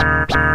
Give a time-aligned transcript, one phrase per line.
[0.00, 0.49] Bye.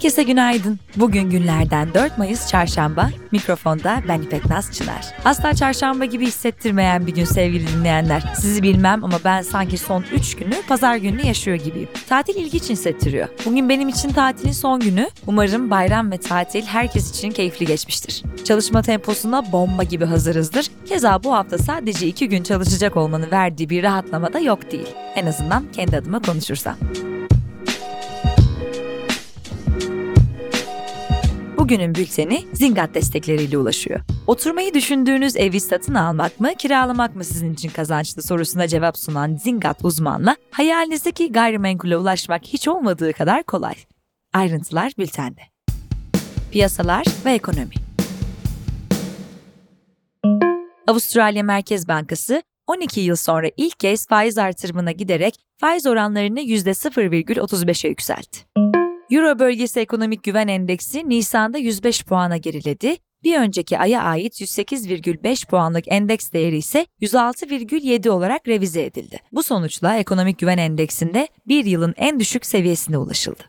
[0.00, 0.78] Herkese günaydın.
[0.96, 3.10] Bugün günlerden 4 Mayıs Çarşamba.
[3.32, 5.06] Mikrofonda ben İpek Naz Çınar.
[5.24, 8.22] Asla çarşamba gibi hissettirmeyen bir gün sevgili dinleyenler.
[8.40, 11.88] Sizi bilmem ama ben sanki son 3 günü pazar gününü yaşıyor gibiyim.
[12.08, 13.28] Tatil ilginç hissettiriyor.
[13.46, 15.08] Bugün benim için tatilin son günü.
[15.26, 18.22] Umarım bayram ve tatil herkes için keyifli geçmiştir.
[18.44, 20.66] Çalışma temposuna bomba gibi hazırızdır.
[20.86, 24.88] Keza bu hafta sadece 2 gün çalışacak olmanın verdiği bir rahatlama da yok değil.
[25.14, 26.76] En azından kendi adıma konuşursam.
[31.70, 34.00] Bugünün bülteni Zingat destekleriyle ulaşıyor.
[34.26, 39.84] Oturmayı düşündüğünüz evi satın almak mı, kiralamak mı sizin için kazançlı sorusuna cevap sunan Zingat
[39.84, 43.74] uzmanla hayalinizdeki gayrimenkule ulaşmak hiç olmadığı kadar kolay.
[44.34, 45.40] Ayrıntılar bültende.
[46.52, 47.74] Piyasalar ve ekonomi.
[50.86, 58.69] Avustralya Merkez Bankası 12 yıl sonra ilk kez faiz artırımına giderek faiz oranlarını %0,35'e yükseltti.
[59.10, 62.96] Euro bölgesi ekonomik güven endeksi Nisan'da 105 puana geriledi.
[63.24, 69.18] Bir önceki aya ait 108,5 puanlık endeks değeri ise 106,7 olarak revize edildi.
[69.32, 73.42] Bu sonuçla ekonomik güven endeksinde bir yılın en düşük seviyesine ulaşıldı.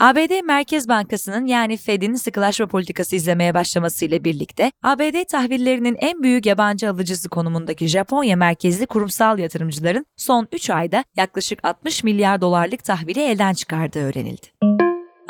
[0.00, 6.90] ABD Merkez Bankası'nın yani Fed'in sıkılaşma politikası izlemeye başlamasıyla birlikte ABD tahvillerinin en büyük yabancı
[6.90, 13.54] alıcısı konumundaki Japonya merkezli kurumsal yatırımcıların son 3 ayda yaklaşık 60 milyar dolarlık tahvili elden
[13.54, 14.81] çıkardığı öğrenildi.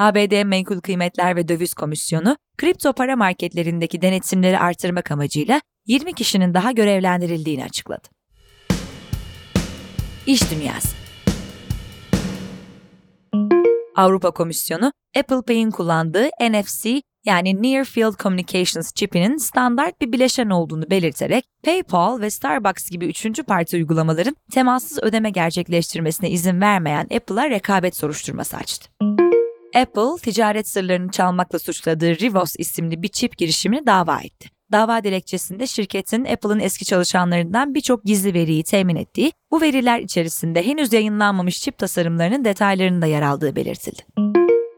[0.03, 6.73] ABD Menkul Kıymetler ve Döviz Komisyonu, kripto para marketlerindeki denetimleri artırmak amacıyla 20 kişinin daha
[6.73, 8.09] görevlendirildiğini açıkladı.
[10.27, 10.97] İş Dünyası
[13.97, 20.91] Avrupa Komisyonu, Apple Pay'in kullandığı NFC yani Near Field Communications çipinin standart bir bileşen olduğunu
[20.91, 27.97] belirterek PayPal ve Starbucks gibi üçüncü parti uygulamaların temassız ödeme gerçekleştirmesine izin vermeyen Apple'a rekabet
[27.97, 29.12] soruşturması açtı.
[29.75, 34.49] Apple, ticaret sırlarını çalmakla suçladığı Rivos isimli bir çip girişimini dava etti.
[34.73, 40.93] Dava dilekçesinde şirketin Apple'ın eski çalışanlarından birçok gizli veriyi temin ettiği, bu veriler içerisinde henüz
[40.93, 44.03] yayınlanmamış çip tasarımlarının detaylarının da yer aldığı belirtildi.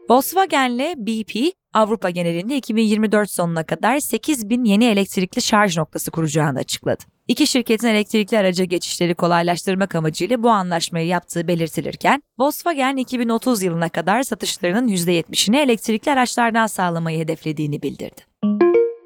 [0.09, 7.03] Volkswagen'le BP, Avrupa genelinde 2024 sonuna kadar 8 bin yeni elektrikli şarj noktası kuracağını açıkladı.
[7.27, 14.23] İki şirketin elektrikli araca geçişleri kolaylaştırmak amacıyla bu anlaşmayı yaptığı belirtilirken, Volkswagen 2030 yılına kadar
[14.23, 18.21] satışlarının %70'ini elektrikli araçlardan sağlamayı hedeflediğini bildirdi.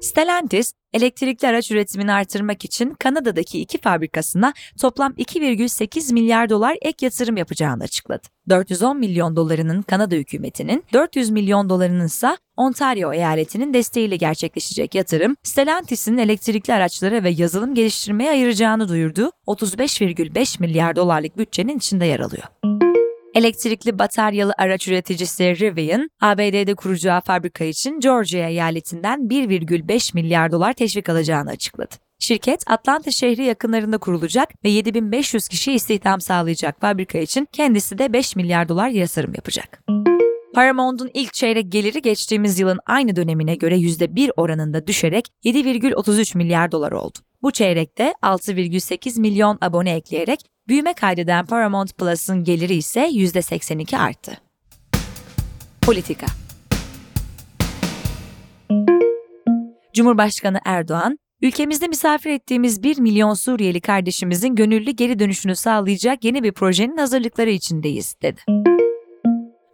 [0.00, 7.36] Stellantis, elektrikli araç üretimini artırmak için Kanada'daki iki fabrikasına toplam 2,8 milyar dolar ek yatırım
[7.36, 8.26] yapacağını açıkladı.
[8.48, 16.18] 410 milyon dolarının Kanada hükümetinin, 400 milyon dolarının ise Ontario eyaletinin desteğiyle gerçekleşecek yatırım, Stellantis'in
[16.18, 22.44] elektrikli araçlara ve yazılım geliştirmeye ayıracağını duyurduğu 35,5 milyar dolarlık bütçenin içinde yer alıyor.
[23.34, 31.08] Elektrikli bataryalı araç üreticisi Rivian, ABD'de kuracağı fabrika için Georgia eyaletinden 1,5 milyar dolar teşvik
[31.08, 31.94] alacağını açıkladı.
[32.18, 38.36] Şirket, Atlanta şehri yakınlarında kurulacak ve 7500 kişi istihdam sağlayacak fabrika için kendisi de 5
[38.36, 39.82] milyar dolar yatırım yapacak.
[40.54, 46.92] Paramount'un ilk çeyrek geliri geçtiğimiz yılın aynı dönemine göre %1 oranında düşerek 7,33 milyar dolar
[46.92, 47.18] oldu.
[47.42, 50.40] Bu çeyrekte 6,8 milyon abone ekleyerek
[50.70, 54.40] büyüme kaydeden Paramount Plus'ın geliri ise %82 arttı.
[55.82, 56.26] Politika
[59.94, 66.52] Cumhurbaşkanı Erdoğan, ülkemizde misafir ettiğimiz 1 milyon Suriyeli kardeşimizin gönüllü geri dönüşünü sağlayacak yeni bir
[66.52, 68.40] projenin hazırlıkları içindeyiz, dedi.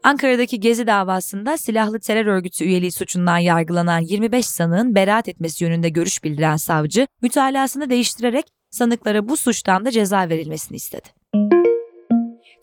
[0.02, 6.24] Ankara'daki Gezi davasında silahlı terör örgütü üyeliği suçundan yargılanan 25 sanığın beraat etmesi yönünde görüş
[6.24, 8.46] bildiren savcı, mütalasını değiştirerek
[8.76, 11.08] sanıklara bu suçtan da ceza verilmesini istedi.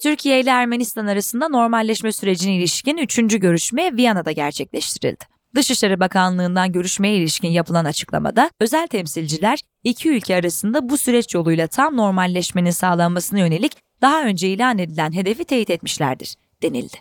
[0.04, 5.24] Türkiye ile Ermenistan arasında normalleşme sürecine ilişkin üçüncü görüşme Viyana'da gerçekleştirildi.
[5.56, 11.98] Dışişleri Bakanlığı'ndan görüşmeye ilişkin yapılan açıklamada özel temsilciler iki ülke arasında bu süreç yoluyla tam
[11.98, 16.98] normalleşmenin sağlanmasına yönelik daha önce ilan edilen hedefi teyit etmişlerdir denildi.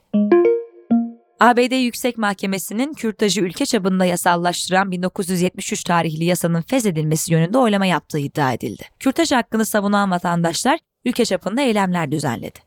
[1.43, 8.53] ABD Yüksek Mahkemesi'nin kürtajı ülke çapında yasallaştıran 1973 tarihli yasanın feshedilmesi yönünde oylama yaptığı iddia
[8.53, 8.83] edildi.
[9.01, 12.59] Kürtaj hakkını savunan vatandaşlar ülke çapında eylemler düzenledi.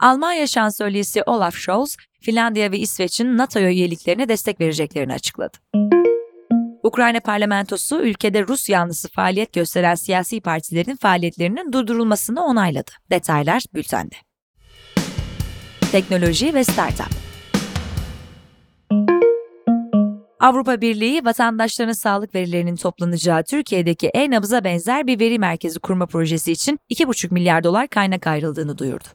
[0.00, 5.56] Almanya Şansölyesi Olaf Scholz, Finlandiya ve İsveç'in NATO'ya üyeliklerine destek vereceklerini açıkladı.
[6.82, 12.90] Ukrayna parlamentosu ülkede Rus yanlısı faaliyet gösteren siyasi partilerin faaliyetlerinin durdurulmasını onayladı.
[13.10, 14.14] Detaylar bültende.
[15.92, 17.27] Teknoloji ve Startup
[20.40, 26.78] Avrupa Birliği vatandaşların sağlık verilerinin toplanacağı Türkiye'deki e-nabıza benzer bir veri merkezi kurma projesi için
[26.90, 29.08] 2,5 milyar dolar kaynak ayrıldığını duyurdu.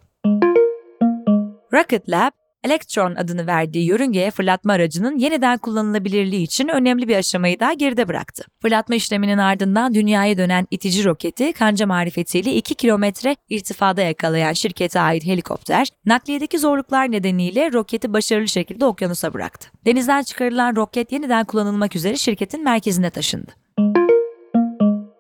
[1.74, 2.32] Rocket Lab,
[2.64, 8.44] Electron adını verdiği yörüngeye fırlatma aracının yeniden kullanılabilirliği için önemli bir aşamayı daha geride bıraktı.
[8.62, 15.26] Fırlatma işleminin ardından dünyaya dönen itici roketi kanca marifetiyle 2 kilometre irtifada yakalayan şirkete ait
[15.26, 19.70] helikopter, nakliyedeki zorluklar nedeniyle roketi başarılı şekilde okyanusa bıraktı.
[19.86, 23.52] Denizden çıkarılan roket yeniden kullanılmak üzere şirketin merkezine taşındı.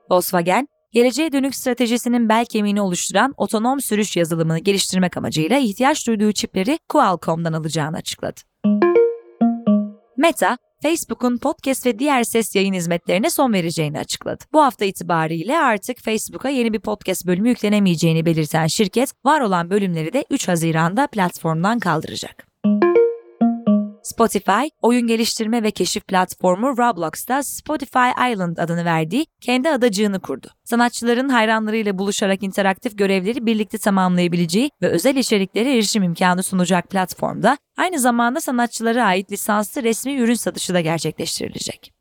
[0.09, 6.79] Volkswagen, geleceğe dönük stratejisinin bel kemiğini oluşturan otonom sürüş yazılımını geliştirmek amacıyla ihtiyaç duyduğu çipleri
[6.89, 8.41] Qualcomm'dan alacağını açıkladı.
[10.17, 14.43] Meta, Facebook'un podcast ve diğer ses yayın hizmetlerine son vereceğini açıkladı.
[14.53, 20.13] Bu hafta itibariyle artık Facebook'a yeni bir podcast bölümü yüklenemeyeceğini belirten şirket, var olan bölümleri
[20.13, 22.52] de 3 Haziran'da platformdan kaldıracak.
[24.13, 30.47] Spotify, oyun geliştirme ve keşif platformu Roblox'ta Spotify Island adını verdiği kendi adacığını kurdu.
[30.63, 37.99] Sanatçıların hayranlarıyla buluşarak interaktif görevleri birlikte tamamlayabileceği ve özel içeriklere erişim imkanı sunacak platformda aynı
[37.99, 41.93] zamanda sanatçılara ait lisanslı resmi ürün satışı da gerçekleştirilecek.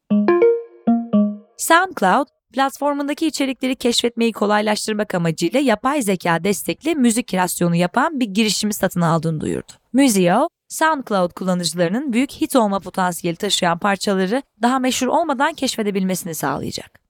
[1.58, 9.00] SoundCloud, platformundaki içerikleri keşfetmeyi kolaylaştırmak amacıyla yapay zeka destekli müzik kreasyonu yapan bir girişimi satın
[9.00, 9.72] aldığını duyurdu.
[9.92, 17.00] Museo, SoundCloud kullanıcılarının büyük hit olma potansiyeli taşıyan parçaları daha meşhur olmadan keşfedebilmesini sağlayacak.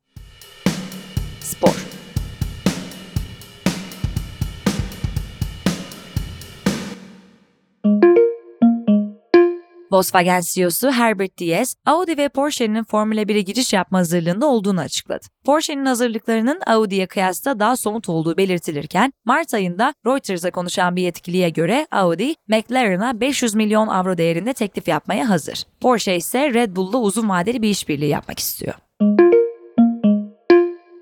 [1.40, 1.91] Spor
[9.92, 15.26] Volkswagen CEO'su Herbert Diess, Audi ve Porsche'nin Formula 1'e giriş yapma hazırlığında olduğunu açıkladı.
[15.44, 21.86] Porsche'nin hazırlıklarının Audi'ye kıyasla daha somut olduğu belirtilirken, Mart ayında Reuters'a konuşan bir yetkiliye göre
[21.90, 25.64] Audi, McLaren'a 500 milyon avro değerinde teklif yapmaya hazır.
[25.80, 28.74] Porsche ise Red Bull'la uzun vadeli bir işbirliği yapmak istiyor.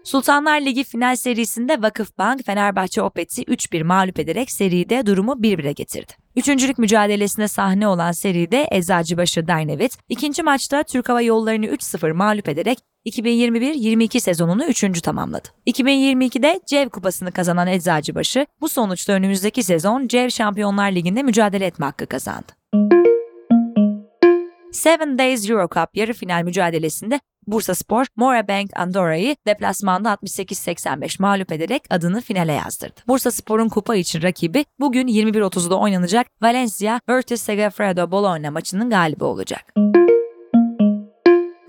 [0.05, 6.13] Sultanlar Ligi final serisinde Vakıfbank Fenerbahçe Opet'i 3-1 mağlup ederek seride durumu 1-1'e getirdi.
[6.37, 12.79] Üçüncülük mücadelesine sahne olan seride Eczacıbaşı Dynavit, ikinci maçta Türk Hava Yolları'nı 3-0 mağlup ederek
[13.07, 15.49] 2021-22 sezonunu üçüncü tamamladı.
[15.67, 22.07] 2022'de CEV kupasını kazanan Eczacıbaşı, bu sonuçta önümüzdeki sezon CEV Şampiyonlar Ligi'nde mücadele etme hakkı
[22.07, 22.53] kazandı.
[24.73, 31.83] Seven Days Euro Cup yarı final mücadelesinde Bursa Spor, Morabank Andorra'yı deplasmanda 68-85 mağlup ederek
[31.91, 33.01] adını finale yazdırdı.
[33.09, 39.75] Bursa Spor'un kupa için rakibi bugün 21.30'da oynanacak Valencia Virtus Segafredo Bologna maçının galibi olacak.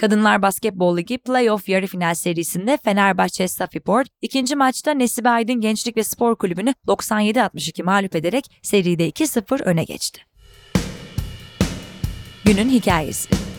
[0.02, 6.04] Kadınlar Basketbol Ligi Playoff yarı final serisinde Fenerbahçe Safiport ikinci maçta Nesibe Aydın Gençlik ve
[6.04, 10.22] Spor Kulübü'nü 97-62 mağlup ederek seride 2-0 öne geçti.
[12.46, 13.51] Günün hikayesi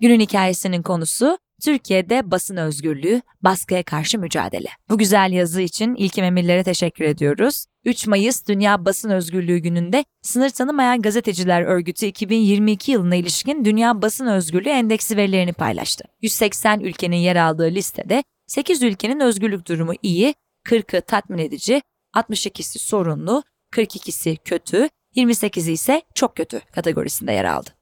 [0.00, 4.68] Günün hikayesinin konusu Türkiye'de basın özgürlüğü, baskıya karşı mücadele.
[4.90, 7.66] Bu güzel yazı için İlkim Emirlere teşekkür ediyoruz.
[7.84, 14.26] 3 Mayıs Dünya Basın Özgürlüğü gününde Sınır Tanımayan Gazeteciler Örgütü 2022 yılına ilişkin Dünya Basın
[14.26, 16.04] Özgürlüğü Endeksi verilerini paylaştı.
[16.22, 20.34] 180 ülkenin yer aldığı listede 8 ülkenin özgürlük durumu iyi,
[20.66, 21.82] 40'ı tatmin edici,
[22.14, 23.42] 62'si sorunlu,
[23.72, 27.77] 42'si kötü, 28'i ise çok kötü kategorisinde yer aldı.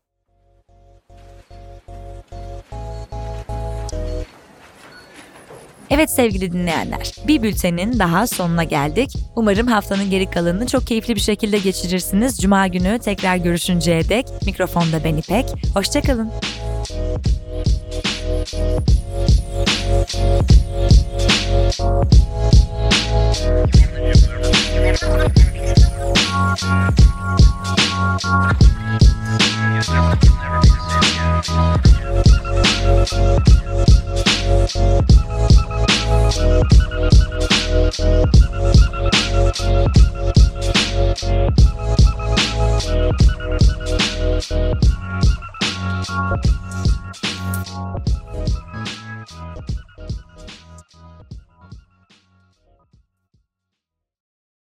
[5.96, 9.16] Evet sevgili dinleyenler, bir bültenin daha sonuna geldik.
[9.36, 12.38] Umarım haftanın geri kalanını çok keyifli bir şekilde geçirirsiniz.
[12.38, 15.46] Cuma günü tekrar görüşünceye dek mikrofonda ben İpek.
[15.74, 16.30] Hoşçakalın.